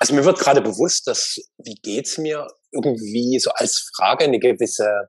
[0.00, 5.08] Also mir wird gerade bewusst, dass wie geht's mir irgendwie so als Frage eine gewisse,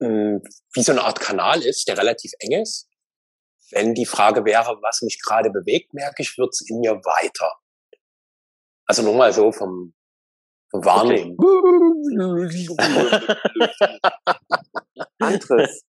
[0.00, 0.42] mh, hm,
[0.74, 2.88] wie so eine Art Kanal ist, der relativ eng ist.
[3.70, 7.52] Wenn die Frage wäre, was mich gerade bewegt, merke ich, wird's in mir weiter.
[8.86, 9.94] Also nur mal so vom,
[10.70, 11.36] vom Wahrnehmen.
[12.70, 13.98] Okay.
[15.18, 15.82] Andres,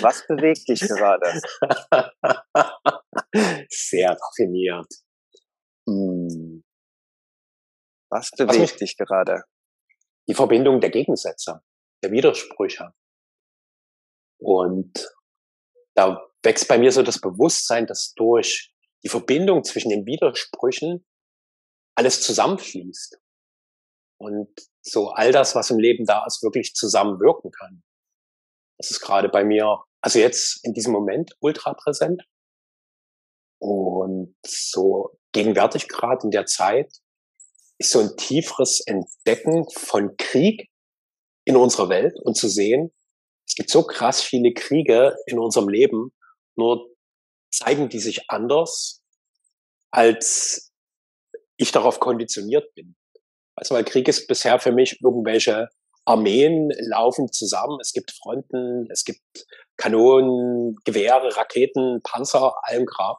[0.00, 1.40] was bewegt dich gerade?
[3.68, 4.92] Sehr raffiniert.
[5.88, 6.64] Hm.
[8.10, 9.44] Was bewegt Was dich gerade?
[10.28, 11.62] Die Verbindung der Gegensätze,
[12.02, 12.92] der Widersprüche.
[14.38, 15.08] Und
[15.94, 18.74] da wächst bei mir so das Bewusstsein, dass durch
[19.04, 21.06] die Verbindung zwischen den Widersprüchen
[21.94, 23.20] alles zusammenfließt.
[24.18, 24.50] Und
[24.82, 27.82] so all das, was im Leben da ist, wirklich zusammenwirken kann.
[28.78, 32.22] Das ist gerade bei mir, also jetzt in diesem Moment ultra präsent.
[33.58, 36.90] Und so gegenwärtig gerade in der Zeit
[37.80, 40.68] ist so ein tieferes Entdecken von Krieg
[41.44, 42.92] in unserer Welt und zu sehen,
[43.48, 46.12] es gibt so krass viele Kriege in unserem Leben,
[46.56, 46.88] nur
[47.50, 49.02] zeigen die sich anders,
[49.90, 50.72] als
[51.56, 52.94] ich darauf konditioniert bin.
[53.56, 55.68] Also weil Krieg ist bisher für mich irgendwelche
[56.04, 57.78] Armeen laufen zusammen.
[57.80, 59.20] Es gibt Fronten, es gibt
[59.76, 63.18] Kanonen, Gewehre, Raketen, Panzer, allem Grab.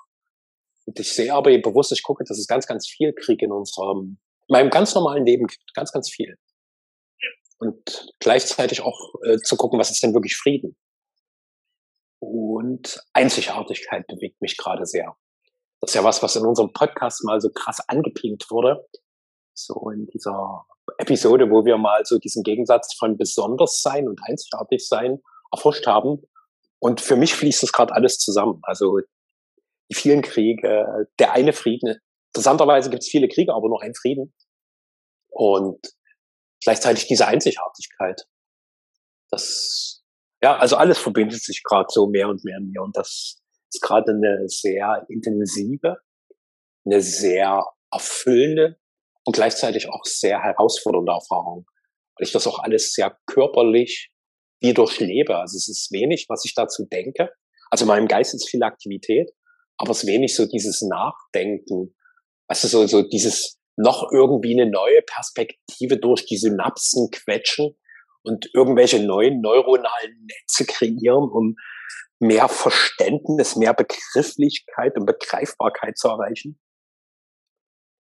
[0.86, 4.20] Und ich sehe aber bewusst, ich gucke, dass es ganz, ganz viel Krieg in unserem,
[4.52, 5.74] meinem ganz normalen Leben gibt.
[5.74, 6.38] Ganz, ganz viel.
[7.58, 10.76] Und gleichzeitig auch äh, zu gucken, was ist denn wirklich Frieden?
[12.20, 15.16] Und Einzigartigkeit bewegt mich gerade sehr.
[15.80, 18.88] Das ist ja was, was in unserem Podcast mal so krass angepinkt wurde.
[19.54, 20.66] So in dieser
[20.98, 26.22] Episode, wo wir mal so diesen Gegensatz von besonders sein und einzigartig sein erforscht haben.
[26.80, 28.60] Und für mich fließt das gerade alles zusammen.
[28.64, 29.00] Also
[29.90, 32.00] die vielen Kriege, der eine Frieden.
[32.34, 34.34] Interessanterweise gibt es viele Kriege, aber nur einen Frieden.
[35.32, 35.80] Und
[36.64, 38.22] gleichzeitig diese Einzigartigkeit.
[39.30, 40.04] Das,
[40.42, 42.82] ja, also alles verbindet sich gerade so mehr und mehr in mir.
[42.82, 43.42] Und das
[43.74, 45.98] ist gerade eine sehr intensive,
[46.86, 48.78] eine sehr erfüllende
[49.26, 51.66] und gleichzeitig auch sehr herausfordernde Erfahrung,
[52.18, 54.12] weil ich das auch alles sehr körperlich
[54.62, 55.38] wie durchlebe.
[55.38, 57.32] Also es ist wenig, was ich dazu denke.
[57.70, 59.32] Also in meinem Geist ist viel Aktivität,
[59.78, 61.96] aber es ist wenig so dieses Nachdenken.
[62.48, 67.78] Also so, so dieses noch irgendwie eine neue Perspektive durch die Synapsen quetschen
[68.24, 71.56] und irgendwelche neuen neuronalen Netze kreieren, um
[72.20, 76.60] mehr Verständnis, mehr Begrifflichkeit und Begreifbarkeit zu erreichen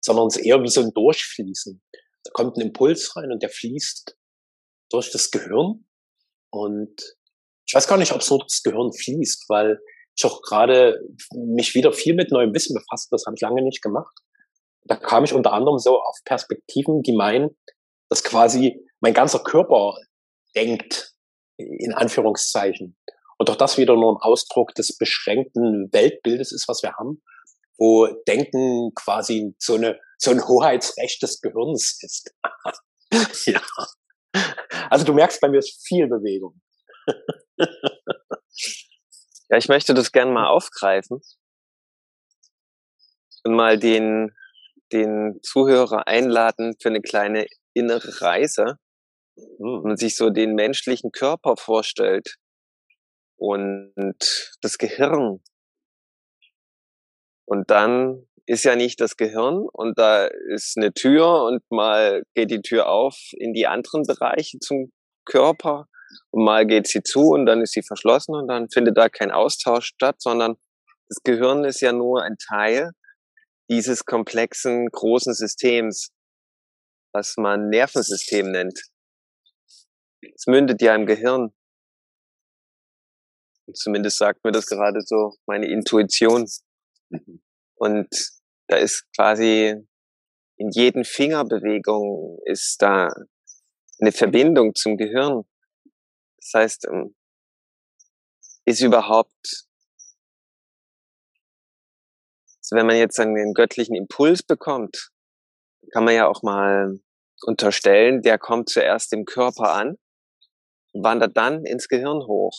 [0.01, 1.81] sondern es eher wie so ein Durchfließen.
[1.93, 4.17] Da kommt ein Impuls rein und der fließt
[4.91, 5.87] durch das Gehirn.
[6.51, 7.01] Und
[7.67, 9.79] ich weiß gar nicht, ob es nur das Gehirn fließt, weil
[10.17, 11.01] ich auch gerade
[11.33, 13.09] mich wieder viel mit neuem Wissen befasst.
[13.13, 14.15] Das habe ich lange nicht gemacht.
[14.85, 17.57] Da kam ich unter anderem so auf Perspektiven, die meinen,
[18.09, 19.97] dass quasi mein ganzer Körper
[20.57, 21.15] denkt,
[21.57, 22.97] in Anführungszeichen.
[23.39, 27.23] Und doch das wieder nur ein Ausdruck des beschränkten Weltbildes ist, was wir haben
[27.81, 32.33] wo Denken quasi so, eine, so ein Hoheitsrecht des Gehirns ist.
[33.47, 33.63] ja.
[34.91, 36.61] Also du merkst, bei mir ist viel Bewegung.
[39.49, 41.23] ja, ich möchte das gerne mal aufgreifen
[43.45, 44.37] und mal den,
[44.93, 48.79] den Zuhörer einladen für eine kleine innere Reise
[49.37, 49.81] hm.
[49.83, 52.37] und sich so den menschlichen Körper vorstellt
[53.37, 55.41] und das Gehirn
[57.47, 62.51] und dann ist ja nicht das Gehirn und da ist eine Tür und mal geht
[62.51, 64.93] die Tür auf in die anderen Bereiche zum
[65.25, 65.87] Körper
[66.31, 69.31] und mal geht sie zu und dann ist sie verschlossen und dann findet da kein
[69.31, 70.57] Austausch statt, sondern
[71.09, 72.93] das Gehirn ist ja nur ein Teil
[73.71, 76.13] dieses komplexen großen Systems,
[77.13, 78.79] was man Nervensystem nennt.
[80.35, 81.55] Es mündet ja im Gehirn.
[83.67, 86.49] Und zumindest sagt mir das gerade so meine Intuition.
[87.11, 87.43] Mhm.
[87.77, 88.09] Und
[88.69, 89.75] da ist quasi
[90.57, 93.09] in jeden Fingerbewegung ist da
[94.01, 95.45] eine Verbindung zum Gehirn.
[96.37, 97.15] Das heißt, ähm,
[98.67, 99.69] ist überhaupt,
[102.77, 105.11] wenn man jetzt einen göttlichen Impuls bekommt,
[105.93, 107.01] kann man ja auch mal
[107.43, 109.97] unterstellen, der kommt zuerst im Körper an,
[110.93, 112.57] wandert dann ins Gehirn hoch.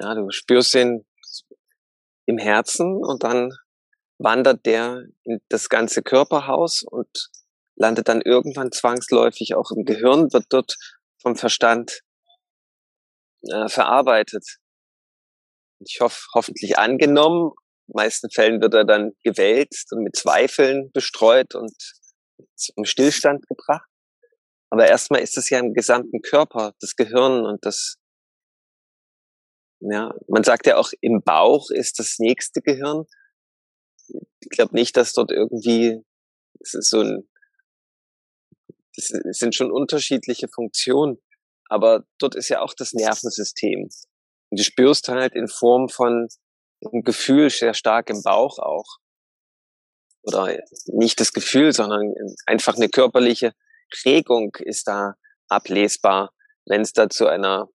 [0.00, 1.06] Ja, du spürst den
[2.26, 3.52] im Herzen und dann
[4.18, 7.30] wandert der in das ganze Körperhaus und
[7.76, 10.76] landet dann irgendwann zwangsläufig auch im Gehirn, wird dort
[11.20, 12.02] vom Verstand
[13.42, 14.58] äh, verarbeitet.
[15.80, 17.52] Ich hoffe, hoffentlich angenommen,
[17.94, 21.72] meisten Fällen wird er dann gewälzt und mit Zweifeln bestreut und
[22.54, 23.88] zum Stillstand gebracht.
[24.70, 27.96] Aber erstmal ist es ja im gesamten Körper, das Gehirn und das,
[29.80, 33.04] ja, man sagt ja auch, im Bauch ist das nächste Gehirn.
[34.40, 36.02] Ich glaube nicht, dass dort irgendwie,
[36.60, 37.28] es ist so ein,
[38.96, 41.18] das sind schon unterschiedliche Funktionen,
[41.68, 43.88] aber dort ist ja auch das Nervensystem.
[44.50, 46.28] Und du spürst halt in Form von
[46.84, 48.98] einem Gefühl sehr stark im Bauch auch.
[50.22, 50.56] Oder
[50.86, 52.14] nicht das Gefühl, sondern
[52.46, 53.54] einfach eine körperliche
[54.04, 55.14] Regung ist da
[55.48, 56.32] ablesbar,
[56.66, 57.68] wenn es da zu einer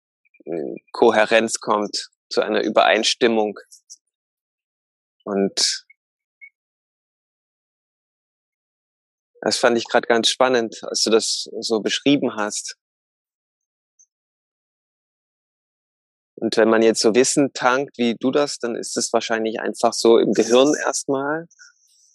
[0.46, 3.60] hm, Kohärenz kommt, zu einer Übereinstimmung.
[5.24, 5.86] Und
[9.42, 12.78] das fand ich gerade ganz spannend, als du das so beschrieben hast.
[16.40, 19.94] Und wenn man jetzt so Wissen tankt, wie du das, dann ist es wahrscheinlich einfach
[19.94, 21.48] so im Gehirn erstmal,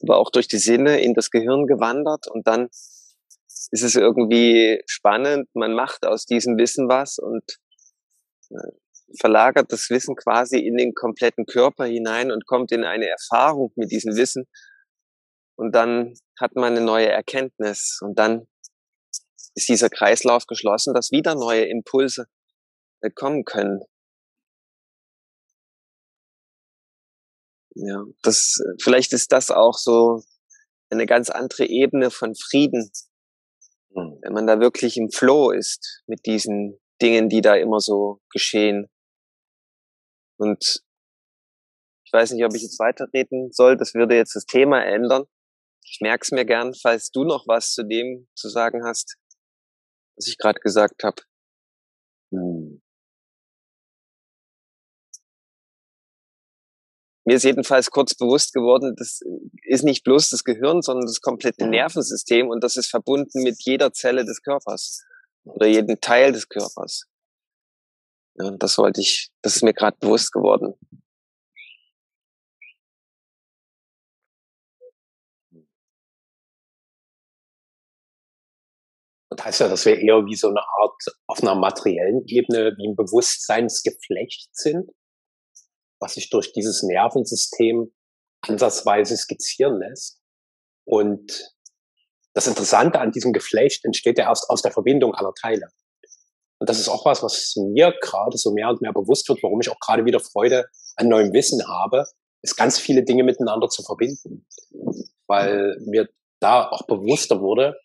[0.00, 2.68] aber auch durch die Sinne in das Gehirn gewandert und dann
[3.72, 5.48] ist es irgendwie spannend.
[5.54, 7.42] Man macht aus diesem Wissen was und
[8.50, 8.72] äh,
[9.18, 13.90] verlagert das Wissen quasi in den kompletten Körper hinein und kommt in eine Erfahrung mit
[13.90, 14.46] diesem Wissen.
[15.56, 18.46] Und dann hat man eine neue Erkenntnis und dann
[19.54, 22.26] ist dieser Kreislauf geschlossen, dass wieder neue Impulse
[23.00, 23.82] äh, kommen können.
[27.74, 30.22] Ja, das, vielleicht ist das auch so
[30.90, 32.90] eine ganz andere Ebene von Frieden,
[33.90, 34.18] mhm.
[34.22, 38.88] wenn man da wirklich im Flow ist mit diesen Dingen, die da immer so geschehen.
[40.38, 40.82] Und
[42.04, 45.24] ich weiß nicht, ob ich jetzt weiterreden soll, das würde jetzt das Thema ändern.
[45.84, 49.16] Ich merke es mir gern, falls du noch was zu dem zu sagen hast,
[50.16, 51.22] was ich gerade gesagt habe.
[57.24, 59.20] Mir ist jedenfalls kurz bewusst geworden, das
[59.62, 61.66] ist nicht bloß das Gehirn, sondern das komplette.
[61.66, 65.04] Nervensystem und das ist verbunden mit jeder Zelle des Körpers
[65.44, 67.06] oder jedem Teil des Körpers.
[68.34, 70.74] Ja, und das wollte ich, das ist mir gerade bewusst geworden.
[79.30, 82.88] Das heißt ja, dass wir eher wie so eine Art auf einer materiellen Ebene wie
[82.88, 84.90] ein Bewusstseinsgeflecht sind
[86.02, 87.92] was sich durch dieses Nervensystem
[88.42, 90.20] ansatzweise skizzieren lässt.
[90.84, 91.54] Und
[92.34, 95.68] das Interessante an diesem Geflecht entsteht ja erst aus der Verbindung aller Teile.
[96.58, 99.60] Und das ist auch was, was mir gerade so mehr und mehr bewusst wird, warum
[99.60, 100.66] ich auch gerade wieder Freude
[100.96, 102.04] an neuem Wissen habe,
[102.42, 104.46] ist ganz viele Dinge miteinander zu verbinden.
[105.26, 106.08] Weil mir
[106.40, 107.76] da auch bewusster wurde,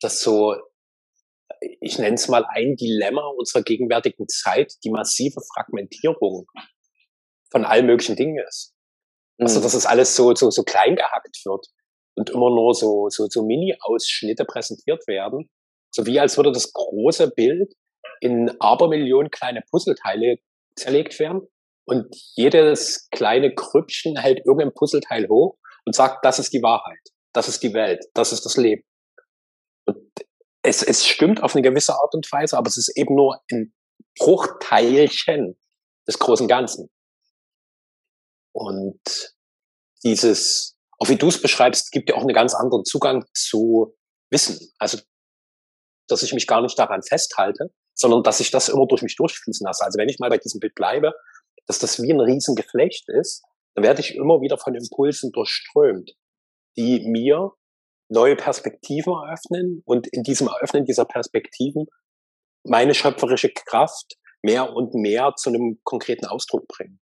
[0.00, 0.56] dass so,
[1.80, 6.46] ich nenne es mal ein Dilemma unserer gegenwärtigen Zeit, die massive Fragmentierung
[7.50, 8.74] von allen möglichen Dingen ist.
[9.38, 9.58] Also, mhm.
[9.58, 11.66] Also, dass es alles so, so, so klein gehackt wird
[12.16, 15.48] und immer nur so, so, so Mini-Ausschnitte präsentiert werden.
[15.92, 17.74] So wie als würde das große Bild
[18.20, 20.36] in Abermillionen kleine Puzzleteile
[20.76, 21.48] zerlegt werden.
[21.86, 27.00] Und jedes kleine Krüppchen hält irgendein Puzzleteil hoch und sagt, das ist die Wahrheit,
[27.32, 28.84] das ist die Welt, das ist das Leben.
[29.86, 29.98] Und
[30.62, 33.72] es, es stimmt auf eine gewisse Art und Weise, aber es ist eben nur ein
[34.18, 35.58] Bruchteilchen
[36.06, 36.90] des großen Ganzen.
[38.60, 39.00] Und
[40.04, 43.96] dieses, auch wie du es beschreibst, gibt ja auch einen ganz anderen Zugang zu
[44.30, 44.70] Wissen.
[44.78, 44.98] Also,
[46.08, 49.64] dass ich mich gar nicht daran festhalte, sondern dass ich das immer durch mich durchfließen
[49.64, 49.82] lasse.
[49.82, 51.14] Also wenn ich mal bei diesem Bild bleibe,
[51.66, 53.42] dass das wie ein Riesengeflecht ist,
[53.74, 56.10] dann werde ich immer wieder von Impulsen durchströmt,
[56.76, 57.52] die mir
[58.10, 61.86] neue Perspektiven eröffnen und in diesem Eröffnen dieser Perspektiven
[62.64, 67.00] meine schöpferische Kraft mehr und mehr zu einem konkreten Ausdruck bringen.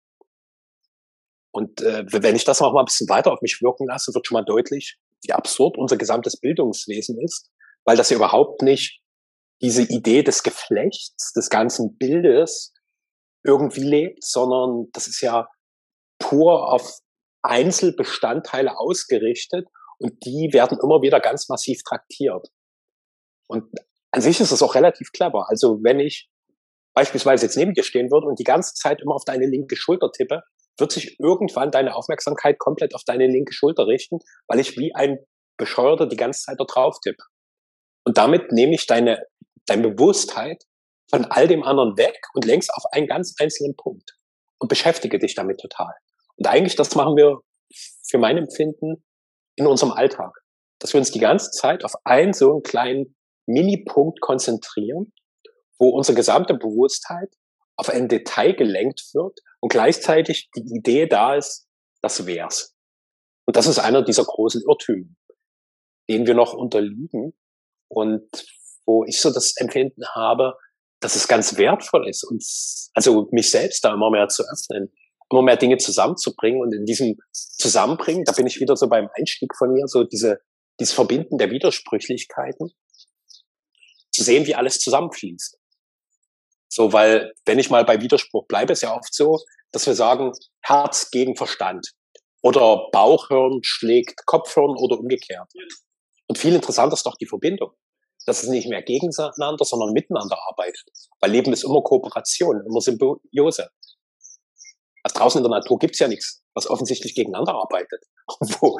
[1.51, 4.25] Und äh, wenn ich das noch mal ein bisschen weiter auf mich wirken lasse, wird
[4.25, 7.49] schon mal deutlich, wie absurd unser gesamtes Bildungswesen ist,
[7.83, 9.01] weil das ja überhaupt nicht
[9.61, 12.73] diese Idee des Geflechts, des ganzen Bildes
[13.43, 15.47] irgendwie lebt, sondern das ist ja
[16.19, 16.99] pur auf
[17.43, 19.67] Einzelbestandteile ausgerichtet
[19.97, 22.47] und die werden immer wieder ganz massiv traktiert.
[23.47, 23.65] Und
[24.11, 25.47] an sich ist das auch relativ clever.
[25.49, 26.29] Also wenn ich
[26.93, 30.11] beispielsweise jetzt neben dir stehen würde und die ganze Zeit immer auf deine linke Schulter
[30.11, 30.43] tippe,
[30.81, 35.19] wird sich irgendwann deine Aufmerksamkeit komplett auf deine linke Schulter richten, weil ich wie ein
[35.57, 37.23] Bescheuerter die ganze Zeit da drauf tippe.
[38.03, 39.23] Und damit nehme ich deine,
[39.67, 40.63] deine Bewusstheit
[41.09, 44.17] von all dem anderen weg und lenkst auf einen ganz einzelnen Punkt
[44.59, 45.93] und beschäftige dich damit total.
[46.35, 47.39] Und eigentlich, das machen wir
[48.03, 49.03] für mein Empfinden
[49.55, 50.33] in unserem Alltag,
[50.79, 55.13] dass wir uns die ganze Zeit auf einen so einen kleinen Mini-Punkt konzentrieren,
[55.77, 57.33] wo unsere gesamte Bewusstheit
[57.81, 61.67] auf ein Detail gelenkt wird und gleichzeitig die Idee da ist,
[62.03, 62.75] das wär's.
[63.47, 65.09] Und das ist einer dieser großen Irrtümer,
[66.07, 67.33] denen wir noch unterliegen
[67.87, 68.29] und
[68.85, 70.53] wo ich so das Empfinden habe,
[70.99, 74.93] dass es ganz wertvoll ist, uns, also mich selbst da immer mehr zu öffnen,
[75.31, 79.55] immer mehr Dinge zusammenzubringen und in diesem Zusammenbringen, da bin ich wieder so beim Einstieg
[79.57, 80.39] von mir, so diese,
[80.79, 82.69] dieses Verbinden der Widersprüchlichkeiten,
[84.11, 85.60] zu sehen, wie alles zusammenfließt.
[86.73, 89.39] So, weil, wenn ich mal bei Widerspruch bleibe, ist ja oft so,
[89.73, 91.91] dass wir sagen, Herz gegen Verstand.
[92.41, 95.51] Oder Bauchhirn schlägt Kopfhirn oder umgekehrt.
[96.27, 97.71] Und viel interessanter ist doch die Verbindung.
[98.25, 100.87] Dass es nicht mehr gegeneinander, sondern miteinander arbeitet.
[101.19, 103.69] Weil Leben ist immer Kooperation, immer Symbiose.
[105.03, 108.05] Also draußen in der Natur gibt's ja nichts, was offensichtlich gegeneinander arbeitet.
[108.59, 108.77] Wo,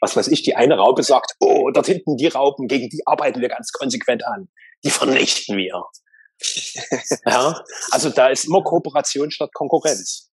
[0.00, 3.40] was weiß ich, die eine Raupe sagt, oh, dort hinten die Raupen, gegen die arbeiten
[3.40, 4.48] wir ganz konsequent an.
[4.84, 5.84] Die vernichten wir.
[7.26, 10.30] Ja, also da ist immer Kooperation statt Konkurrenz.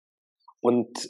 [0.62, 1.10] Und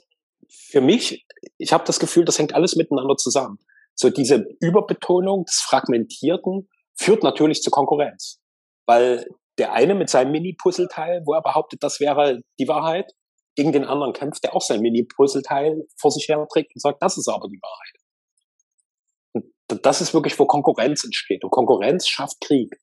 [0.50, 1.25] für mich,
[1.58, 3.60] ich habe das Gefühl, das hängt alles miteinander zusammen.
[3.96, 8.39] So diese Überbetonung des Fragmentierten führt natürlich zu Konkurrenz.
[8.86, 9.27] Weil
[9.58, 13.12] der eine mit seinem Mini-Puzzleteil, wo er behauptet, das wäre die Wahrheit,
[13.55, 17.17] gegen den anderen kämpft, der auch sein Mini-Puzzleteil vor sich her trägt und sagt, das
[17.17, 19.53] ist aber die Wahrheit.
[19.69, 21.43] Und das ist wirklich, wo Konkurrenz entsteht.
[21.43, 22.74] Und Konkurrenz schafft Krieg.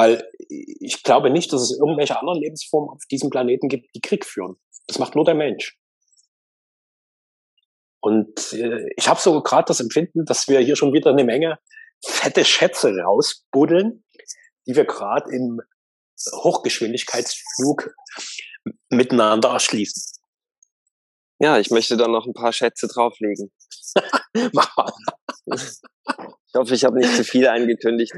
[0.00, 4.24] Weil ich glaube nicht, dass es irgendwelche anderen Lebensformen auf diesem Planeten gibt, die Krieg
[4.24, 4.56] führen.
[4.86, 5.78] Das macht nur der Mensch.
[8.02, 11.58] Und äh, ich habe so gerade das Empfinden, dass wir hier schon wieder eine Menge
[12.02, 14.02] fette Schätze rausbuddeln,
[14.66, 15.60] die wir gerade im
[16.32, 17.94] Hochgeschwindigkeitsflug
[18.88, 20.18] miteinander erschließen.
[21.40, 23.52] Ja, ich möchte da noch ein paar Schätze drauflegen.
[24.54, 24.92] Mach mal.
[26.52, 28.12] Ich hoffe, ich habe nicht zu viel angekündigt.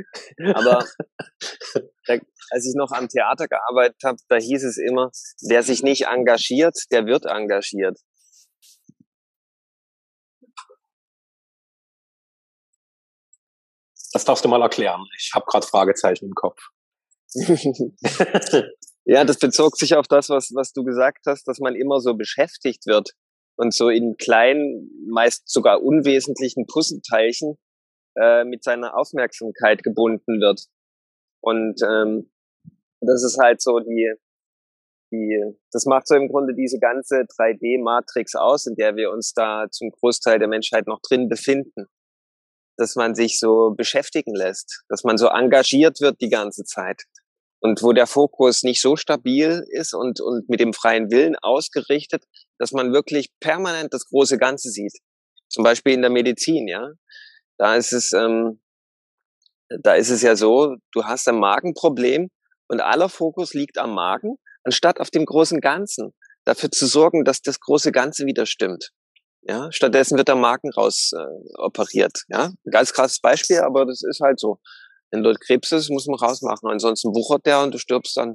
[0.55, 0.79] Aber
[2.07, 2.19] da,
[2.51, 5.11] als ich noch am Theater gearbeitet habe, da hieß es immer,
[5.43, 7.99] wer sich nicht engagiert, der wird engagiert.
[14.15, 15.05] Das darfst du mal erklären.
[15.19, 16.59] Ich habe gerade Fragezeichen im Kopf.
[19.05, 22.15] ja, das bezog sich auf das, was, was du gesagt hast, dass man immer so
[22.15, 23.13] beschäftigt wird
[23.57, 27.59] und so in kleinen, meist sogar unwesentlichen Puzzleteilchen
[28.17, 30.67] äh, mit seiner Aufmerksamkeit gebunden wird.
[31.41, 32.31] Und ähm,
[33.01, 34.15] das ist halt so die,
[35.13, 39.67] die, das macht so im Grunde diese ganze 3D-Matrix aus, in der wir uns da
[39.71, 41.87] zum Großteil der Menschheit noch drin befinden.
[42.79, 47.03] Dass man sich so beschäftigen lässt, dass man so engagiert wird die ganze Zeit.
[47.61, 52.25] Und wo der Fokus nicht so stabil ist und, und mit dem freien Willen ausgerichtet,
[52.59, 54.99] dass man wirklich permanent das große Ganze sieht.
[55.49, 56.91] Zum Beispiel in der Medizin, ja.
[57.59, 58.61] Da ist es, ähm,
[59.83, 62.29] da ist es ja so, du hast ein Magenproblem
[62.69, 66.13] und aller Fokus liegt am Magen, anstatt auf dem großen Ganzen.
[66.45, 68.91] Dafür zu sorgen, dass das große Ganze wieder stimmt.
[69.43, 72.23] Ja, stattdessen wird der Magen raus äh, operiert.
[72.29, 74.59] Ja, ein ganz krasses Beispiel, aber das ist halt so.
[75.11, 76.71] Wenn dort Krebs ist, muss man rausmachen.
[76.71, 78.35] Ansonsten wuchert der und du stirbst dann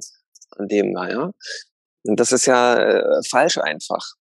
[0.56, 1.32] an dem, naja.
[2.04, 4.14] Und das ist ja äh, falsch einfach.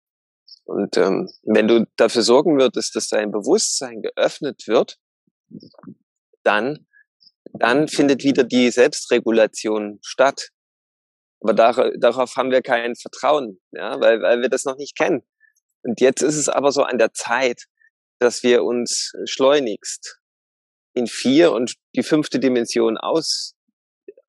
[0.66, 4.98] Und ähm, wenn du dafür sorgen würdest, dass dein Bewusstsein geöffnet wird,
[6.42, 6.86] dann,
[7.52, 10.50] dann findet wieder die Selbstregulation statt.
[11.40, 15.22] Aber dar darauf haben wir kein Vertrauen, ja, weil, weil wir das noch nicht kennen.
[15.82, 17.66] Und jetzt ist es aber so an der Zeit,
[18.18, 20.18] dass wir uns schleunigst
[20.94, 23.54] in vier und die fünfte Dimension aus,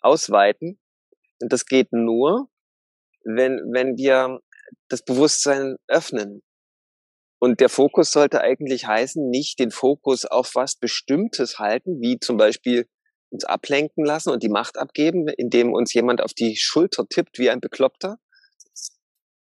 [0.02, 0.80] ausweiten.
[1.42, 2.48] Und das geht nur,
[3.24, 4.40] wenn, wenn wir
[4.90, 6.42] das Bewusstsein öffnen.
[7.40, 12.38] Und der Fokus sollte eigentlich heißen, nicht den Fokus auf was Bestimmtes halten, wie zum
[12.38, 12.88] Beispiel
[13.30, 17.50] uns ablenken lassen und die Macht abgeben, indem uns jemand auf die Schulter tippt wie
[17.50, 18.18] ein Bekloppter,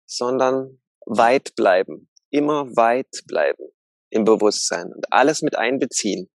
[0.04, 3.64] sondern weit bleiben, immer weit bleiben
[4.10, 6.28] im Bewusstsein und alles mit einbeziehen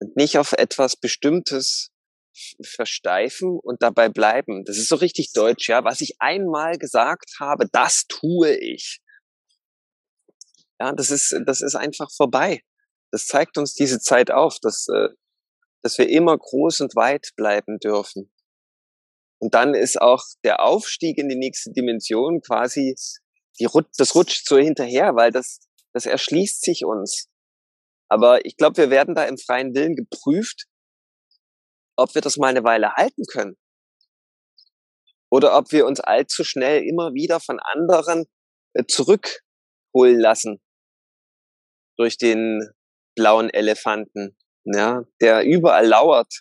[0.00, 1.90] und nicht auf etwas Bestimmtes
[2.62, 4.64] versteifen und dabei bleiben.
[4.64, 5.84] Das ist so richtig deutsch, ja.
[5.84, 9.00] Was ich einmal gesagt habe, das tue ich.
[10.80, 12.62] Ja, das ist, das ist einfach vorbei.
[13.10, 15.08] Das zeigt uns diese Zeit auf, dass, äh,
[15.82, 18.32] dass wir immer groß und weit bleiben dürfen.
[19.40, 22.94] Und dann ist auch der Aufstieg in die nächste Dimension quasi,
[23.58, 25.60] die, das rutscht so hinterher, weil das,
[25.92, 27.28] das erschließt sich uns.
[28.08, 30.66] Aber ich glaube, wir werden da im freien Willen geprüft,
[31.96, 33.56] ob wir das mal eine Weile halten können.
[35.30, 38.26] Oder ob wir uns allzu schnell immer wieder von anderen
[38.74, 40.60] äh, zurückholen lassen.
[41.96, 42.68] Durch den
[43.14, 46.40] blauen Elefanten, ja, der überall lauert.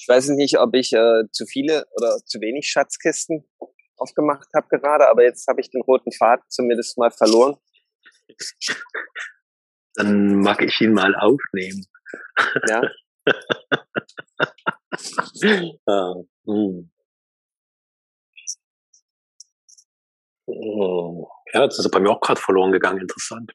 [0.00, 3.48] Ich weiß nicht, ob ich äh, zu viele oder zu wenig Schatzkisten
[3.96, 7.56] aufgemacht habe gerade, aber jetzt habe ich den roten Faden zumindest mal verloren.
[9.94, 11.86] Dann mag ich ihn mal aufnehmen.
[12.68, 12.82] Ja.
[15.86, 16.14] ah,
[16.46, 16.90] hm.
[20.46, 21.28] oh.
[21.52, 23.52] Ja, das ist bei mir auch gerade verloren gegangen, interessant.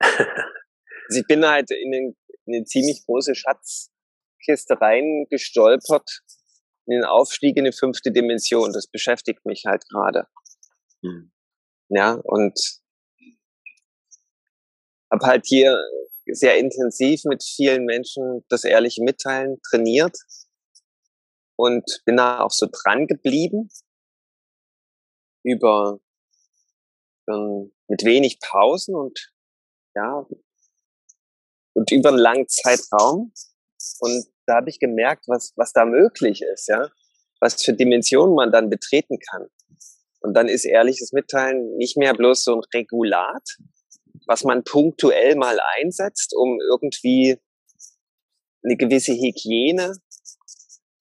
[0.00, 2.16] also ich bin halt in, den,
[2.46, 6.22] in eine ziemlich große Schatzkiste reingestolpert,
[6.90, 8.72] in den Aufstieg in die fünfte Dimension.
[8.72, 10.26] Das beschäftigt mich halt gerade.
[11.02, 11.30] Hm.
[11.88, 12.58] Ja, und
[15.10, 15.78] habe halt hier
[16.26, 20.16] sehr intensiv mit vielen Menschen das ehrliche Mitteilen trainiert
[21.56, 23.68] und bin da auch so dran geblieben
[25.42, 26.00] über
[27.28, 29.32] ähm, mit wenig Pausen und
[29.94, 30.26] ja
[31.72, 33.32] und über einen langen Zeitraum
[34.00, 36.88] und da habe ich gemerkt, was was da möglich ist, ja,
[37.40, 39.46] was für Dimensionen man dann betreten kann.
[40.20, 43.56] Und dann ist ehrliches Mitteilen nicht mehr bloß so ein Regulat,
[44.26, 47.38] was man punktuell mal einsetzt, um irgendwie
[48.62, 49.94] eine gewisse Hygiene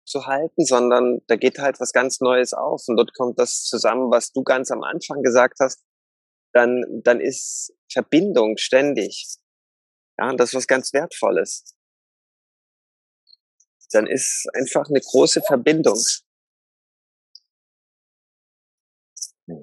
[0.05, 4.09] zu halten, sondern da geht halt was ganz Neues auf und dort kommt das zusammen,
[4.09, 5.83] was du ganz am Anfang gesagt hast,
[6.53, 9.27] dann, dann ist Verbindung ständig.
[10.17, 11.75] Ja, und das ist was ganz Wertvolles.
[13.91, 15.99] Dann ist einfach eine große Verbindung.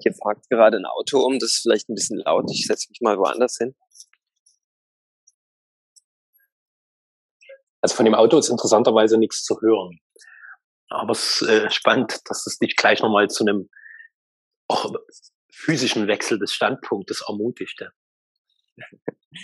[0.03, 2.49] Hier parkt gerade ein Auto um, das ist vielleicht ein bisschen laut.
[2.51, 3.73] Ich setze mich mal woanders hin.
[7.81, 9.99] Also von dem Auto ist interessanterweise nichts zu hören.
[10.89, 13.69] Aber es ist äh, spannend, dass es dich gleich nochmal zu einem
[14.67, 14.93] auch
[15.51, 17.91] physischen Wechsel des Standpunktes ermutigte.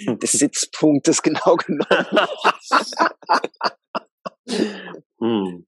[0.08, 2.28] Des Sitzpunktes genau genommen.
[5.20, 5.66] hm.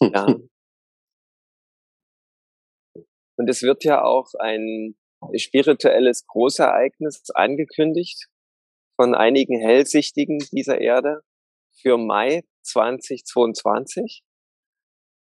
[0.00, 0.26] Ja.
[3.38, 4.96] Und es wird ja auch ein
[5.36, 8.28] spirituelles Großereignis angekündigt
[8.96, 11.20] von einigen Hellsichtigen dieser Erde
[11.80, 14.22] für Mai 2022.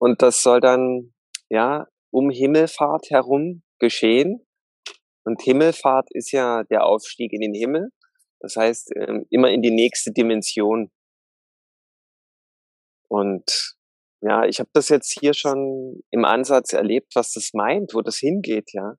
[0.01, 1.15] Und das soll dann,
[1.49, 4.45] ja, um Himmelfahrt herum geschehen.
[5.25, 7.91] Und Himmelfahrt ist ja der Aufstieg in den Himmel.
[8.43, 10.91] Das heißt, ähm, immer in die nächste Dimension.
[13.09, 13.77] Und
[14.21, 18.19] ja, ich habe das jetzt hier schon im Ansatz erlebt, was das meint, wo das
[18.19, 18.97] hingeht, ja.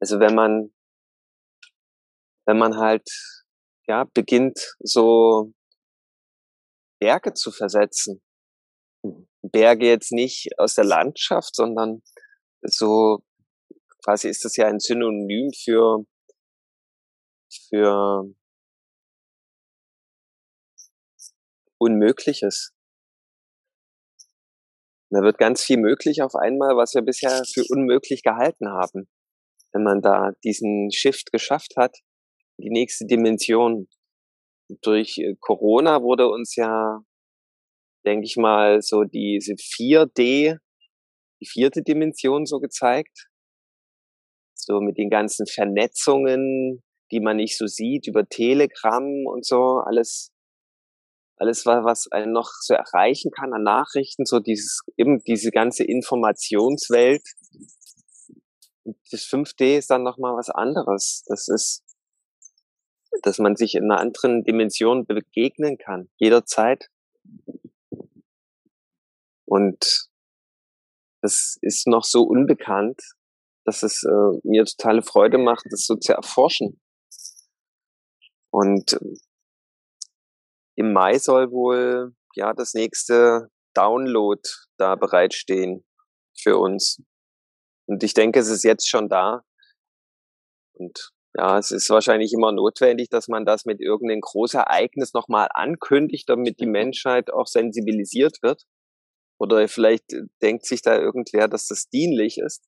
[0.00, 0.72] Also wenn man,
[2.46, 3.08] wenn man halt,
[3.86, 5.52] ja, beginnt so
[7.00, 8.22] Berge zu versetzen.
[9.42, 12.02] Berge jetzt nicht aus der Landschaft, sondern
[12.62, 13.20] so
[14.04, 16.04] quasi ist das ja ein Synonym für,
[17.68, 18.24] für
[21.78, 22.72] Unmögliches.
[25.10, 29.08] Da wird ganz viel möglich auf einmal, was wir bisher für unmöglich gehalten haben.
[29.72, 31.96] Wenn man da diesen Shift geschafft hat,
[32.58, 33.88] die nächste Dimension.
[34.82, 37.00] Durch äh, Corona wurde uns ja,
[38.04, 40.58] denke ich mal, so diese 4D,
[41.40, 43.28] die vierte Dimension so gezeigt.
[44.54, 50.32] So mit den ganzen Vernetzungen, die man nicht so sieht, über Telegram und so, alles
[51.40, 57.22] alles, was einen noch so erreichen kann an Nachrichten, so dieses, eben diese ganze Informationswelt.
[59.10, 61.24] Das 5D ist dann nochmal was anderes.
[61.26, 61.84] Das ist,
[63.22, 66.88] dass man sich in einer anderen Dimension begegnen kann, jederzeit.
[69.44, 70.08] Und
[71.22, 73.00] das ist noch so unbekannt,
[73.64, 76.80] dass es äh, mir totale Freude macht, das so zu erforschen.
[78.60, 78.98] Und
[80.76, 84.42] im Mai soll wohl ja das nächste Download
[84.78, 85.84] da bereitstehen
[86.36, 87.00] für uns.
[87.86, 89.44] Und ich denke, es ist jetzt schon da.
[90.72, 96.28] Und ja, es ist wahrscheinlich immer notwendig, dass man das mit irgendeinem Großereignis nochmal ankündigt,
[96.28, 96.72] damit die mhm.
[96.72, 98.64] Menschheit auch sensibilisiert wird.
[99.38, 102.64] Oder vielleicht denkt sich da irgendwer, dass das dienlich ist.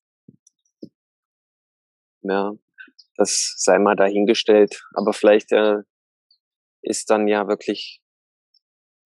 [2.21, 2.53] Ja,
[3.21, 4.83] das sei mal dahingestellt.
[4.93, 5.77] Aber vielleicht äh,
[6.81, 8.01] ist dann ja wirklich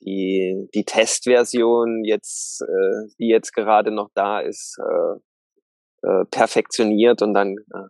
[0.01, 7.33] die, die Testversion jetzt, äh, die jetzt gerade noch da ist, äh, äh, perfektioniert und
[7.33, 7.87] dann äh,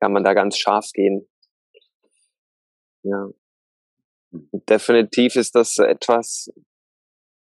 [0.00, 1.28] kann man da ganz scharf gehen.
[3.02, 3.28] Ja.
[4.68, 6.50] Definitiv ist das etwas,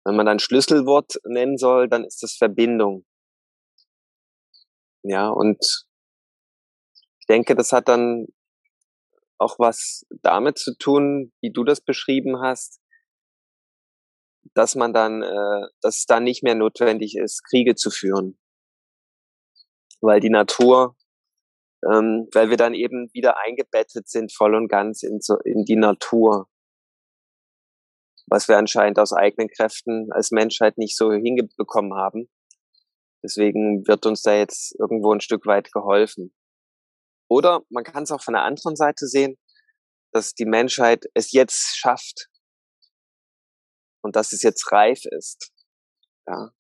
[0.06, 3.06] wenn man ein Schlüsselwort nennen soll, dann ist das Verbindung.
[5.04, 5.89] Ja, und
[7.30, 8.28] denke, das hat dann
[9.38, 12.82] auch was damit zu tun, wie du das beschrieben hast,
[14.54, 18.38] dass man dann, äh, dass es dann nicht mehr notwendig ist, Kriege zu führen.
[20.02, 20.98] Weil die Natur,
[21.86, 25.76] ähm, weil wir dann eben wieder eingebettet sind voll und ganz in, so, in die
[25.76, 26.50] Natur.
[28.28, 32.30] Was wir anscheinend aus eigenen Kräften als Menschheit nicht so hingebekommen haben.
[33.24, 36.34] Deswegen wird uns da jetzt irgendwo ein Stück weit geholfen.
[37.30, 39.38] Oder man kann es auch von der anderen Seite sehen,
[40.12, 42.28] dass die Menschheit es jetzt schafft
[44.02, 45.52] und dass es jetzt reif ist.
[46.28, 46.52] Ja.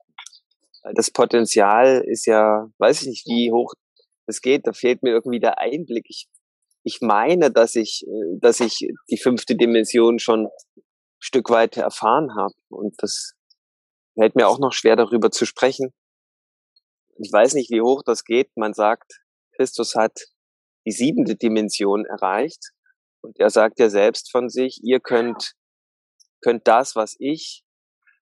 [0.93, 3.73] Das Potenzial ist ja, weiß ich nicht, wie hoch
[4.27, 4.67] es geht.
[4.67, 6.05] Da fehlt mir irgendwie der Einblick.
[6.07, 6.27] Ich,
[6.83, 8.05] ich meine, dass ich,
[8.39, 10.51] dass ich die fünfte Dimension schon ein
[11.19, 12.53] Stück weit erfahren habe.
[12.69, 13.33] Und das
[14.13, 15.93] fällt mir auch noch schwer, darüber zu sprechen.
[17.17, 18.55] Ich weiß nicht, wie hoch das geht.
[18.55, 19.21] Man sagt,
[19.57, 20.29] Christus hat
[20.89, 22.71] die siebente Dimension erreicht.
[23.21, 25.53] Und er sagt ja selbst von sich, ihr könnt,
[26.41, 27.63] könnt das, was ich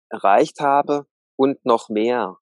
[0.10, 1.06] erreicht habe
[1.38, 2.38] und noch mehr.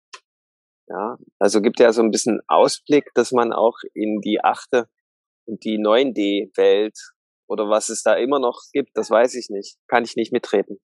[0.88, 4.88] Ja, also gibt ja so ein bisschen Ausblick, dass man auch in die achte
[5.46, 6.98] und die 9D-Welt
[7.48, 9.78] oder was es da immer noch gibt, das weiß ich nicht.
[9.88, 10.80] Kann ich nicht mitreden.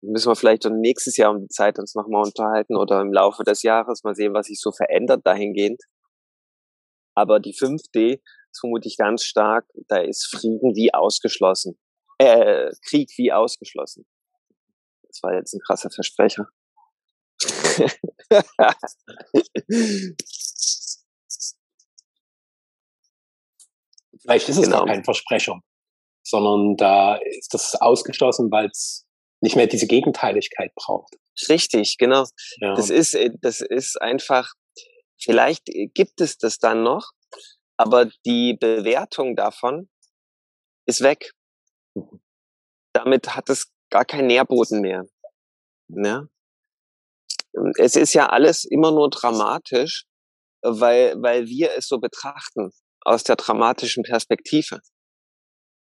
[0.00, 3.62] Müssen wir vielleicht nächstes Jahr um die Zeit uns nochmal unterhalten oder im Laufe des
[3.62, 5.80] Jahres mal sehen, was sich so verändert dahingehend.
[7.14, 8.20] Aber die 5D
[8.50, 11.78] ist vermutlich ganz stark, da ist Frieden wie ausgeschlossen.
[12.18, 14.06] Äh, Krieg wie ausgeschlossen.
[15.02, 16.48] Das war jetzt ein krasser Versprecher.
[24.20, 24.78] Vielleicht ist es genau.
[24.78, 25.60] gar kein Versprecher,
[26.22, 29.04] sondern da ist das ausgeschlossen, weil es
[29.40, 31.16] nicht mehr diese Gegenteiligkeit braucht.
[31.48, 32.26] Richtig, genau.
[32.58, 32.74] Ja.
[32.74, 34.52] Das ist, äh, das ist einfach
[35.22, 37.12] Vielleicht äh, gibt es das dann noch,
[37.76, 39.88] aber die Bewertung davon
[40.86, 41.32] ist weg.
[41.94, 42.20] Mhm.
[42.92, 45.06] Damit hat es gar keinen Nährboden mehr.
[45.88, 46.26] Ja?
[47.76, 50.06] Es ist ja alles immer nur dramatisch,
[50.62, 54.80] weil, weil wir es so betrachten aus der dramatischen Perspektive.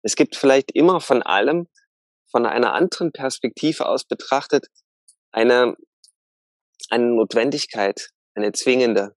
[0.02, 1.68] Es gibt vielleicht immer von allem,
[2.30, 4.66] von einer anderen Perspektive aus betrachtet,
[5.32, 5.76] eine,
[6.90, 9.15] eine Notwendigkeit, eine zwingende,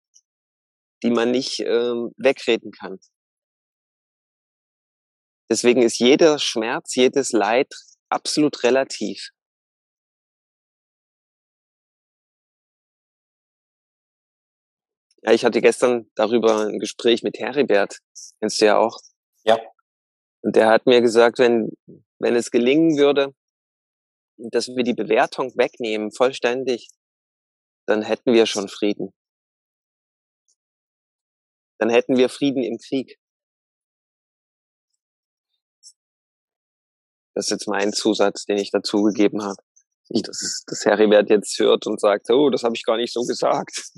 [1.04, 3.00] die man nicht ähm, wegreden kann.
[5.50, 7.74] Deswegen ist jeder Schmerz, jedes Leid
[8.10, 9.32] absolut relativ.
[15.22, 18.00] Ja, ich hatte gestern darüber ein Gespräch mit Heribert,
[18.40, 18.98] kennst du ja auch.
[19.44, 19.58] Ja.
[20.42, 21.70] Und der hat mir gesagt, wenn,
[22.20, 23.34] wenn es gelingen würde,
[24.38, 26.90] dass wir die Bewertung wegnehmen, vollständig,
[27.86, 29.12] dann hätten wir schon Frieden.
[31.80, 33.18] Dann hätten wir Frieden im Krieg.
[37.34, 39.62] Das ist jetzt mein Zusatz, den ich dazu gegeben habe.
[40.10, 43.22] Nicht, dass, dass Heribert jetzt hört und sagt, oh, das habe ich gar nicht so
[43.22, 43.92] gesagt.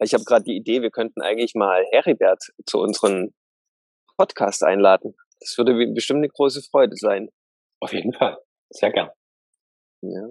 [0.00, 3.34] ich habe gerade die Idee, wir könnten eigentlich mal Heribert zu unserem
[4.16, 5.16] Podcast einladen.
[5.40, 7.30] Das würde bestimmt eine große Freude sein.
[7.80, 8.38] Auf jeden Fall.
[8.70, 9.10] Sehr gern.
[10.02, 10.28] Ja.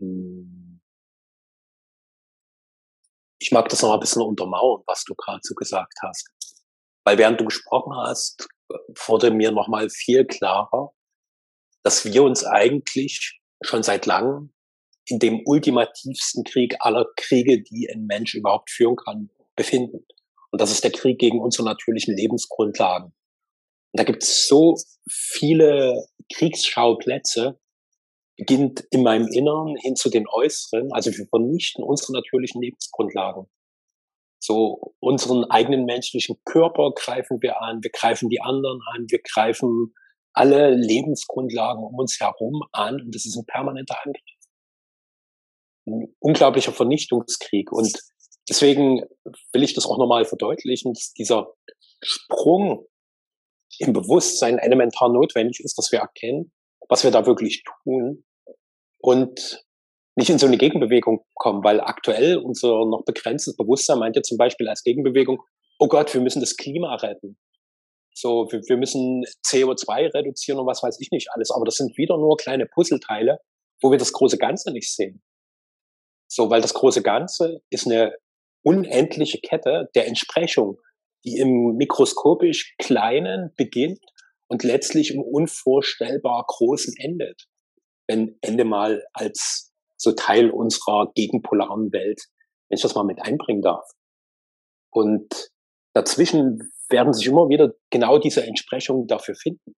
[0.00, 0.80] Hm.
[3.40, 6.28] Ich mag das noch ein bisschen untermauern, was du gerade so gesagt hast.
[7.04, 8.48] Weil während du gesprochen hast,
[9.06, 10.92] wurde mir nochmal viel klarer,
[11.82, 14.54] dass wir uns eigentlich schon seit langem
[15.06, 20.06] in dem ultimativsten Krieg aller Kriege, die ein Mensch überhaupt führen kann, befinden.
[20.50, 23.06] Und das ist der Krieg gegen unsere natürlichen Lebensgrundlagen.
[23.06, 24.76] Und da gibt es so
[25.10, 27.60] viele Kriegsschauplätze,
[28.36, 30.92] beginnt in meinem Inneren hin zu den Äußeren.
[30.92, 33.46] Also wir vernichten unsere natürlichen Lebensgrundlagen.
[34.40, 39.94] So unseren eigenen menschlichen Körper greifen wir an, wir greifen die anderen an, wir greifen
[40.34, 44.20] alle Lebensgrundlagen um uns herum an und das ist ein permanenter Angriff.
[45.86, 47.98] Ein unglaublicher Vernichtungskrieg und
[48.48, 49.04] deswegen
[49.52, 51.54] will ich das auch nochmal verdeutlichen, dass dieser
[52.02, 52.86] Sprung
[53.78, 56.52] im Bewusstsein elementar notwendig ist, dass wir erkennen,
[56.88, 58.24] was wir da wirklich tun
[58.98, 59.64] und
[60.16, 64.38] nicht in so eine Gegenbewegung kommen, weil aktuell unser noch begrenztes Bewusstsein meint ja zum
[64.38, 65.42] Beispiel als Gegenbewegung,
[65.78, 67.36] oh Gott, wir müssen das Klima retten.
[68.14, 71.50] So, wir, wir müssen CO2 reduzieren und was weiß ich nicht alles.
[71.50, 73.38] Aber das sind wieder nur kleine Puzzleteile,
[73.82, 75.20] wo wir das große Ganze nicht sehen.
[76.28, 78.14] So, weil das große Ganze ist eine
[78.62, 80.78] unendliche Kette der Entsprechung,
[81.24, 84.00] die im mikroskopisch Kleinen beginnt
[84.54, 87.48] und letztlich im unvorstellbar Großen endet.
[88.06, 92.22] Wenn Ende mal als so Teil unserer gegenpolaren Welt
[92.68, 93.88] wenn ich das mal mit einbringen darf.
[94.92, 95.50] Und
[95.94, 99.74] dazwischen werden sich immer wieder genau diese Entsprechungen dafür finden.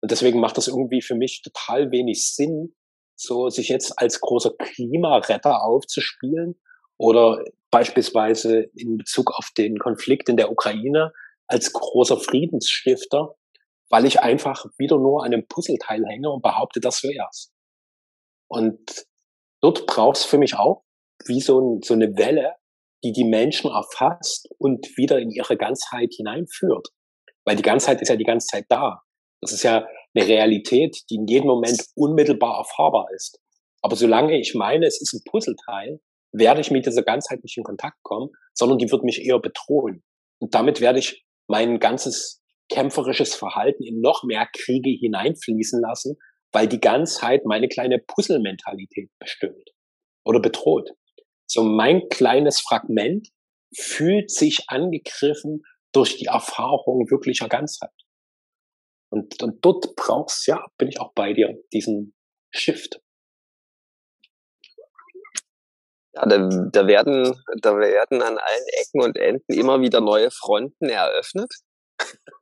[0.00, 2.74] Und deswegen macht das irgendwie für mich total wenig Sinn,
[3.16, 6.60] so sich jetzt als großer Klimaretter aufzuspielen
[6.98, 11.12] oder beispielsweise in Bezug auf den Konflikt in der Ukraine
[11.46, 13.34] als großer Friedensstifter,
[13.92, 17.52] weil ich einfach wieder nur an einem Puzzleteil hänge und behaupte, das wär's.
[18.48, 19.04] Und
[19.60, 20.82] dort braucht es für mich auch
[21.26, 22.54] wie so, ein, so eine Welle,
[23.04, 26.88] die die Menschen erfasst und wieder in ihre Ganzheit hineinführt.
[27.44, 29.02] Weil die Ganzheit ist ja die ganze Zeit da.
[29.42, 33.40] Das ist ja eine Realität, die in jedem Moment unmittelbar erfahrbar ist.
[33.82, 36.00] Aber solange ich meine, es ist ein Puzzleteil,
[36.32, 40.02] werde ich mit dieser Ganzheit nicht in Kontakt kommen, sondern die wird mich eher bedrohen.
[40.40, 46.16] Und damit werde ich mein ganzes kämpferisches Verhalten in noch mehr Kriege hineinfließen lassen,
[46.52, 49.70] weil die Ganzheit meine kleine Puzzle-Mentalität bestimmt
[50.24, 50.90] oder bedroht.
[51.46, 53.28] So mein kleines Fragment
[53.74, 57.90] fühlt sich angegriffen durch die Erfahrung wirklicher Ganzheit.
[59.10, 62.14] Und, und dort brauchst, ja, bin ich auch bei dir, diesen
[62.50, 63.00] Shift.
[66.14, 70.88] Ja, da, da werden, da werden an allen Ecken und Enden immer wieder neue Fronten
[70.88, 71.52] eröffnet,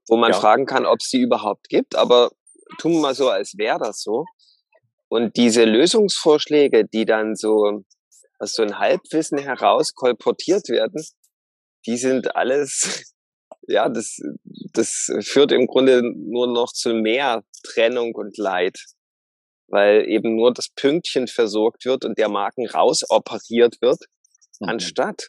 [0.08, 0.40] wo man ja.
[0.40, 1.96] fragen kann, ob es die überhaupt gibt.
[1.96, 2.30] Aber
[2.78, 4.24] tun wir mal so, als wäre das so.
[5.08, 7.82] Und diese Lösungsvorschläge, die dann so
[8.38, 11.04] aus so ein Halbwissen heraus kolportiert werden,
[11.86, 13.12] die sind alles,
[13.62, 14.18] ja, das,
[14.72, 18.78] das führt im Grunde nur noch zu mehr Trennung und Leid,
[19.68, 23.98] weil eben nur das Pünktchen versorgt wird und der Marken rausoperiert wird,
[24.60, 24.68] mhm.
[24.68, 25.28] anstatt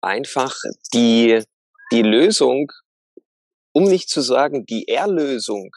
[0.00, 0.56] einfach
[0.94, 1.42] die,
[1.90, 2.70] die Lösung,
[3.72, 5.70] um nicht zu sagen die Erlösung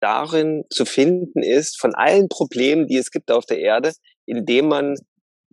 [0.00, 3.92] darin zu finden ist, von allen Problemen, die es gibt auf der Erde,
[4.26, 4.96] indem man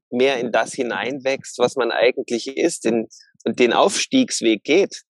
[0.10, 3.08] mehr in das hineinwächst, was man eigentlich ist in,
[3.46, 5.04] und den Aufstiegsweg geht.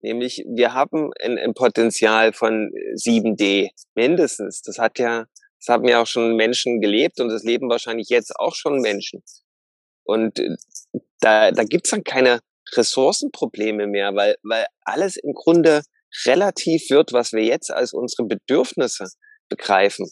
[0.00, 4.62] Nämlich, wir haben ein, ein Potenzial von 7D mindestens.
[4.62, 5.26] Das hat ja,
[5.60, 9.22] das haben ja auch schon Menschen gelebt und das leben wahrscheinlich jetzt auch schon Menschen.
[10.04, 10.56] Und äh,
[11.20, 12.40] da, da gibt's dann keine
[12.72, 15.82] Ressourcenprobleme mehr, weil, weil alles im Grunde
[16.24, 19.06] relativ wird, was wir jetzt als unsere Bedürfnisse
[19.48, 20.06] begreifen.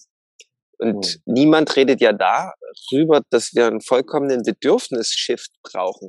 [0.79, 1.33] Und mhm.
[1.33, 6.09] niemand redet ja darüber, dass wir einen vollkommenen Bedürfnisshift brauchen.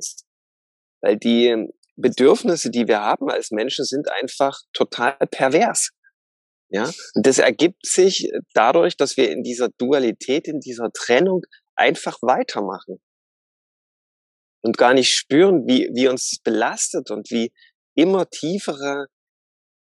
[1.00, 5.90] Weil die Bedürfnisse, die wir haben als Menschen, sind einfach total pervers.
[6.68, 11.42] Ja, und das ergibt sich dadurch, dass wir in dieser Dualität, in dieser Trennung
[11.76, 13.00] einfach weitermachen
[14.62, 17.52] und gar nicht spüren, wie, wie uns das belastet und wie
[17.94, 19.06] immer tiefere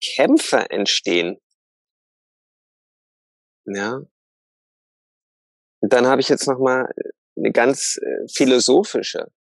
[0.01, 1.39] Kämpfe entstehen.
[3.65, 4.01] Ja,
[5.81, 6.87] und dann habe ich jetzt noch mal
[7.35, 9.31] eine ganz äh, philosophische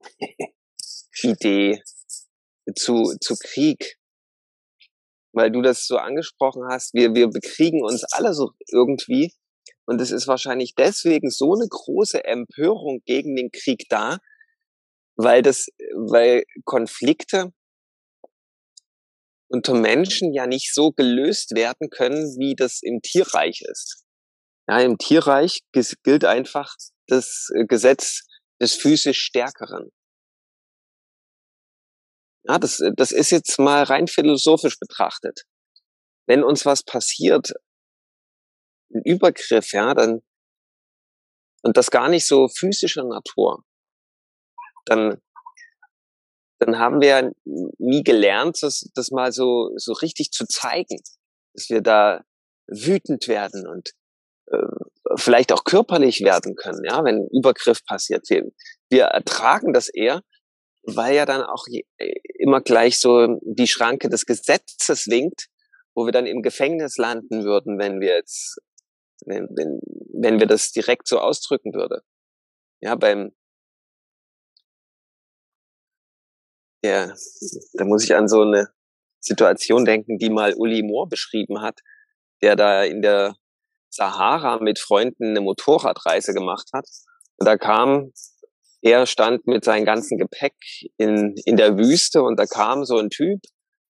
[1.22, 1.82] Idee
[2.74, 3.98] zu, zu Krieg.
[5.32, 9.32] Weil du das so angesprochen hast, wir, wir bekriegen uns alle so irgendwie.
[9.84, 14.18] Und es ist wahrscheinlich deswegen so eine große Empörung gegen den Krieg da,
[15.16, 17.52] weil das, weil Konflikte
[19.50, 24.04] unter Menschen ja nicht so gelöst werden können, wie das im Tierreich ist.
[24.68, 26.72] Ja, im Tierreich gilt einfach
[27.08, 28.22] das äh, Gesetz
[28.60, 29.90] des physisch Stärkeren.
[32.44, 35.42] Ja, das, äh, das ist jetzt mal rein philosophisch betrachtet.
[36.28, 37.52] Wenn uns was passiert,
[38.94, 40.20] ein Übergriff, ja, dann,
[41.62, 43.64] und das gar nicht so physischer Natur,
[44.86, 45.20] dann,
[46.60, 47.32] dann haben wir
[47.78, 51.00] nie gelernt, das, das mal so, so richtig zu zeigen,
[51.54, 52.22] dass wir da
[52.68, 53.92] wütend werden und
[54.52, 54.58] äh,
[55.16, 58.28] vielleicht auch körperlich werden können, ja, wenn Übergriff passiert.
[58.28, 58.44] Wir,
[58.90, 60.20] wir ertragen das eher,
[60.82, 61.64] weil ja dann auch
[62.38, 65.46] immer gleich so die Schranke des Gesetzes winkt,
[65.94, 68.58] wo wir dann im Gefängnis landen würden, wenn wir jetzt,
[69.24, 69.80] wenn, wenn,
[70.12, 72.02] wenn wir das direkt so ausdrücken würde.
[72.82, 73.32] Ja, beim,
[76.82, 77.12] ja,
[77.74, 78.68] da muss ich an so eine
[79.20, 81.80] Situation denken, die mal Uli Mohr beschrieben hat,
[82.42, 83.36] der da in der
[83.90, 86.86] Sahara mit Freunden eine Motorradreise gemacht hat.
[87.36, 88.12] Und da kam,
[88.82, 90.54] er stand mit seinem ganzen Gepäck
[90.96, 93.40] in, in der Wüste und da kam so ein Typ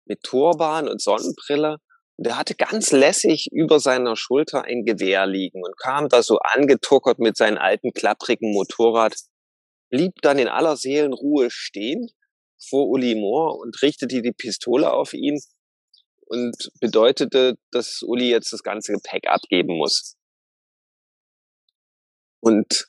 [0.07, 1.77] mit Turban und Sonnenbrille
[2.17, 6.39] und der hatte ganz lässig über seiner Schulter ein Gewehr liegen und kam da so
[6.39, 9.15] angetuckert mit seinem alten klapprigen Motorrad,
[9.91, 12.11] blieb dann in aller Seelenruhe stehen
[12.69, 15.41] vor Uli Moore und richtete die Pistole auf ihn
[16.27, 20.17] und bedeutete, dass Uli jetzt das ganze Gepäck abgeben muss.
[22.41, 22.87] Und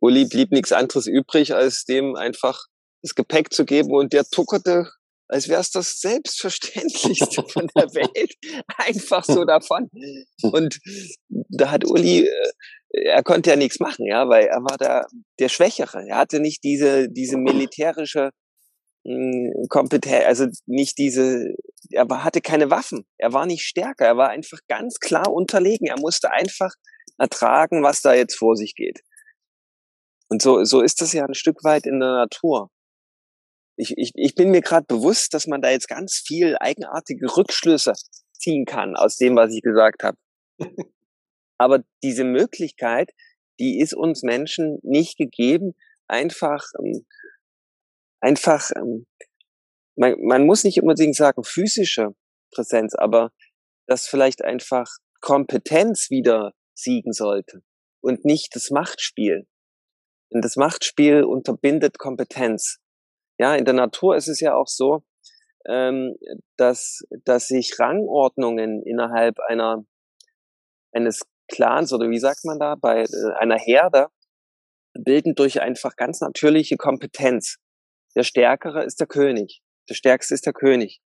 [0.00, 2.66] Uli blieb nichts anderes übrig, als dem einfach
[3.02, 4.90] das Gepäck zu geben und der tuckerte,
[5.28, 8.34] als wäre es das Selbstverständlichste von der Welt,
[8.76, 9.88] einfach so davon.
[10.42, 10.78] Und
[11.28, 12.52] da hat Uli, äh,
[12.90, 15.06] er konnte ja nichts machen, ja, weil er war da
[15.38, 16.04] der Schwächere.
[16.06, 18.30] Er hatte nicht diese, diese militärische
[19.68, 21.54] Kompetenz, also nicht diese,
[21.90, 25.88] er hatte keine Waffen, er war nicht stärker, er war einfach ganz klar unterlegen.
[25.88, 26.72] Er musste einfach
[27.18, 29.00] ertragen, was da jetzt vor sich geht.
[30.28, 32.70] Und so, so ist das ja ein Stück weit in der Natur.
[33.76, 37.94] Ich, ich, ich bin mir gerade bewusst, dass man da jetzt ganz viel eigenartige Rückschlüsse
[38.32, 40.16] ziehen kann aus dem, was ich gesagt habe.
[41.58, 43.10] Aber diese Möglichkeit,
[43.58, 45.74] die ist uns Menschen nicht gegeben,
[46.08, 47.04] einfach ähm,
[48.22, 49.06] einfach, ähm,
[49.96, 52.14] man, man muss nicht unbedingt sagen physische
[52.52, 53.32] Präsenz, aber
[53.86, 54.86] dass vielleicht einfach
[55.20, 57.62] Kompetenz wieder siegen sollte
[58.00, 59.46] und nicht das Machtspiel.
[60.32, 62.78] Denn das Machtspiel unterbindet Kompetenz.
[63.38, 65.02] Ja, in der Natur ist es ja auch so,
[65.66, 66.16] ähm,
[66.56, 69.84] dass, dass sich Rangordnungen innerhalb einer,
[70.92, 74.08] eines Clans oder wie sagt man da, bei äh, einer Herde
[74.94, 77.58] bilden durch einfach ganz natürliche Kompetenz.
[78.16, 79.62] Der Stärkere ist der König.
[79.88, 81.00] Der Stärkste ist der König.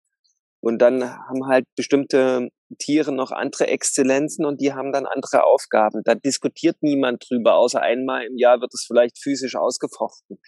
[0.61, 6.03] Und dann haben halt bestimmte Tiere noch andere Exzellenzen und die haben dann andere Aufgaben.
[6.05, 10.38] Da diskutiert niemand drüber, außer einmal im Jahr wird es vielleicht physisch ausgefochten,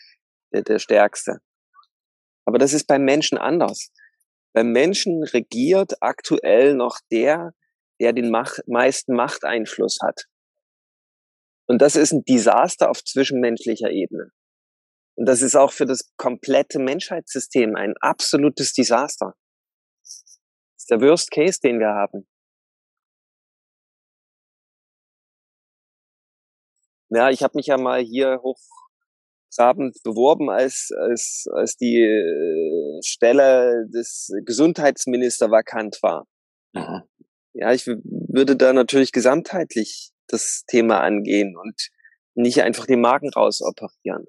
[0.53, 1.39] der, der Stärkste.
[2.45, 3.91] Aber das ist beim Menschen anders.
[4.53, 7.53] Beim Menschen regiert aktuell noch der,
[8.01, 10.25] der den Macht, meisten Machteinfluss hat.
[11.67, 14.31] Und das ist ein Desaster auf zwischenmenschlicher Ebene.
[15.19, 19.35] Und das ist auch für das komplette Menschheitssystem ein absolutes Desaster.
[20.01, 20.39] Das
[20.79, 22.29] ist der Worst Case, den wir haben.
[27.11, 33.89] Ja, ich habe mich ja mal hier hochtrabend beworben als, als, als die äh, Stelle
[33.93, 36.29] des Gesundheitsminister vakant war.
[36.75, 37.03] Mhm.
[37.55, 41.89] Ja, ich würde da natürlich gesamtheitlich das Thema angehen und
[42.37, 44.29] nicht einfach den Magen rausoperieren.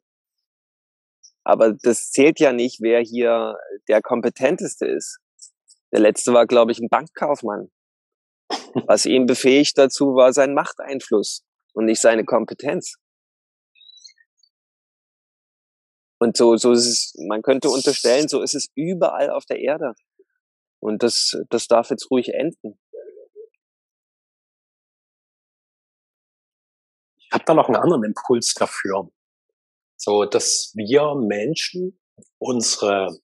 [1.50, 3.58] Aber das zählt ja nicht, wer hier
[3.88, 5.18] der kompetenteste ist.
[5.92, 7.72] Der letzte war, glaube ich, ein Bankkaufmann.
[8.86, 12.98] Was ihn befähigt dazu, war sein Machteinfluss und nicht seine Kompetenz.
[16.20, 19.96] Und so, so ist es, man könnte unterstellen, so ist es überall auf der Erde.
[20.80, 22.80] Und das, das darf jetzt ruhig enden.
[27.18, 29.10] Ich habe da noch einen anderen Impuls dafür.
[30.02, 32.00] So, dass wir Menschen
[32.38, 33.20] unsere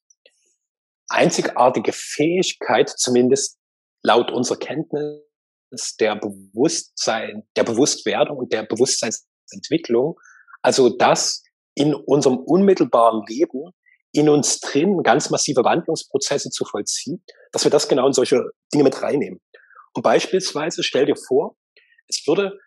[1.08, 3.58] einzigartige Fähigkeit, zumindest
[4.04, 10.20] laut unserer Kenntnis der Bewusstsein, der Bewusstwerdung und der Bewusstseinsentwicklung,
[10.62, 11.44] also das
[11.76, 13.72] in unserem unmittelbaren Leben
[14.12, 18.42] in uns drin ganz massive Wandlungsprozesse zu vollziehen, dass wir das genau in solche
[18.74, 19.40] Dinge mit reinnehmen.
[19.94, 21.56] Und beispielsweise stell dir vor,
[22.08, 22.58] es würde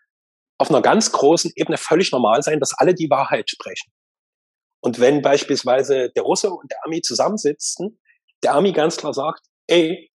[0.57, 3.91] auf einer ganz großen Ebene völlig normal sein, dass alle die Wahrheit sprechen.
[4.81, 7.99] Und wenn beispielsweise der Russe und der Ami zusammensitzen,
[8.43, 10.11] der Ami ganz klar sagt, ey,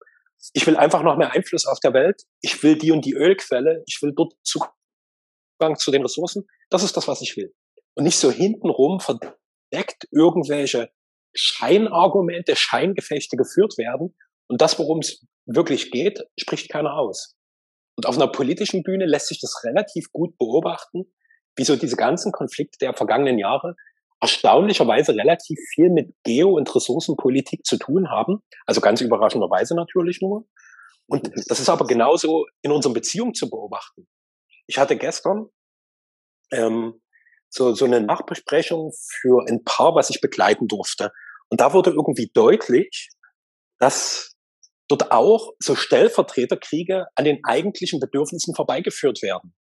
[0.54, 3.84] ich will einfach noch mehr Einfluss auf der Welt, ich will die und die Ölquelle,
[3.86, 7.54] ich will dort Zugang zu den Ressourcen, das ist das, was ich will.
[7.96, 10.92] Und nicht so hintenrum verdeckt irgendwelche
[11.34, 14.16] Scheinargumente, Scheingefechte geführt werden.
[14.48, 17.36] Und das, worum es wirklich geht, spricht keiner aus.
[17.96, 21.14] Und auf einer politischen Bühne lässt sich das relativ gut beobachten,
[21.56, 23.76] wie so diese ganzen Konflikte der vergangenen Jahre
[24.24, 28.40] erstaunlicherweise relativ viel mit Geo- und Ressourcenpolitik zu tun haben.
[28.66, 30.48] Also ganz überraschenderweise natürlich nur.
[31.08, 34.08] Und das ist aber genauso in unseren Beziehungen zu beobachten.
[34.66, 35.48] Ich hatte gestern
[36.54, 37.02] ähm,
[37.50, 41.12] so, so eine Nachbesprechung für ein Paar, was ich begleiten durfte.
[41.50, 43.10] Und da wurde irgendwie deutlich,
[43.78, 44.38] dass
[44.88, 49.54] dort auch so Stellvertreterkriege an den eigentlichen Bedürfnissen vorbeigeführt werden.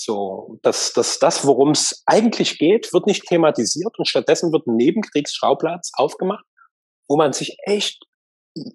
[0.00, 4.76] So, dass das, das worum es eigentlich geht, wird nicht thematisiert und stattdessen wird ein
[4.76, 6.44] Nebenkriegsschauplatz aufgemacht,
[7.08, 8.04] wo man sich echt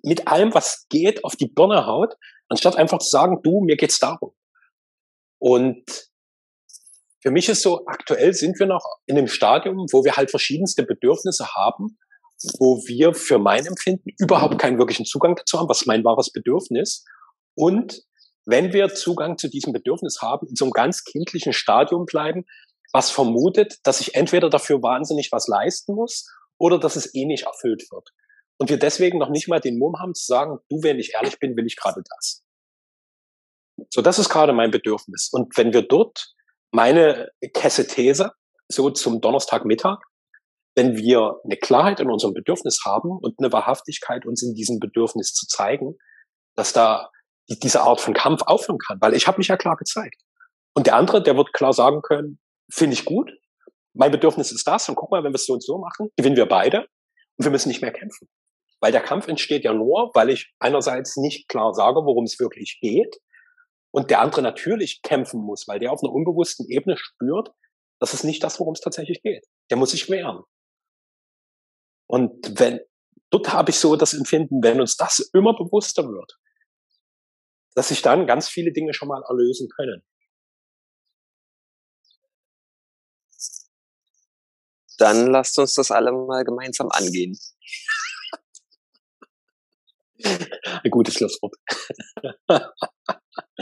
[0.04, 2.16] mit allem, was geht, auf die Birne haut,
[2.50, 4.34] anstatt einfach zu sagen, du, mir geht's darum.
[5.40, 6.10] Und
[7.22, 10.84] für mich ist so, aktuell sind wir noch in einem Stadium, wo wir halt verschiedenste
[10.84, 11.98] Bedürfnisse haben,
[12.60, 17.06] wo wir für mein Empfinden überhaupt keinen wirklichen Zugang dazu haben, was mein wahres Bedürfnis.
[17.56, 18.04] Und
[18.46, 22.46] wenn wir Zugang zu diesem Bedürfnis haben, in so einem ganz kindlichen Stadium bleiben,
[22.92, 26.28] was vermutet, dass ich entweder dafür wahnsinnig was leisten muss
[26.58, 28.10] oder dass es eh nicht erfüllt wird.
[28.58, 31.40] Und wir deswegen noch nicht mal den Mumm haben zu sagen, du, wenn ich ehrlich
[31.40, 32.44] bin, will ich gerade das.
[33.90, 35.30] So, das ist gerade mein Bedürfnis.
[35.32, 36.34] Und wenn wir dort
[36.72, 38.32] meine Kessethese,
[38.70, 40.00] so zum Donnerstagmittag,
[40.76, 45.34] wenn wir eine Klarheit in unserem Bedürfnis haben und eine Wahrhaftigkeit uns in diesem Bedürfnis
[45.34, 45.98] zu zeigen,
[46.56, 47.10] dass da
[47.48, 50.22] diese Art von Kampf aufhören kann, weil ich habe mich ja klar gezeigt.
[50.74, 52.40] Und der andere, der wird klar sagen können,
[52.72, 53.32] finde ich gut,
[53.94, 56.36] mein Bedürfnis ist das und guck mal, wenn wir es so und so machen, gewinnen
[56.36, 56.88] wir beide
[57.38, 58.28] und wir müssen nicht mehr kämpfen.
[58.80, 62.80] Weil der Kampf entsteht ja nur, weil ich einerseits nicht klar sage, worum es wirklich
[62.82, 63.18] geht
[63.92, 67.52] und der andere natürlich kämpfen muss, weil der auf einer unbewussten Ebene spürt,
[68.00, 69.46] das ist nicht das, worum es tatsächlich geht.
[69.70, 70.44] Der muss sich wehren.
[72.08, 72.80] Und wenn,
[73.30, 76.38] dort habe ich so das Empfinden, wenn uns das immer bewusster wird,
[77.76, 80.04] dass sich dann ganz viele Dinge schon mal erlösen können.
[84.98, 87.38] Dann lasst uns das alle mal gemeinsam angehen.
[90.84, 91.56] Ein gutes Schlusswort.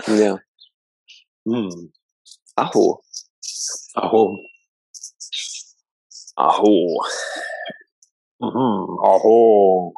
[0.08, 0.40] ja.
[1.46, 1.92] Hm.
[2.56, 3.04] Aho.
[3.96, 4.40] Aho.
[6.36, 7.04] Aho.
[8.40, 9.00] Mhm.
[9.04, 9.94] Aho.